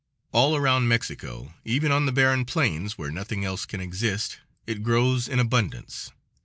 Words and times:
All 0.31 0.55
around 0.55 0.87
Mexico, 0.87 1.53
even 1.63 1.91
on 1.91 2.07
the 2.07 2.11
barren 2.11 2.43
plains 2.43 2.97
where 2.97 3.11
nothing 3.11 3.45
else 3.45 3.67
can 3.67 3.79
exist, 3.81 4.39
it 4.65 4.81
grows 4.81 5.27
in 5.27 5.37
abundance. 5.37 6.09